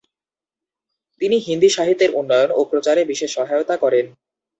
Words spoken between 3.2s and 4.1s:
সহায়তা করেন।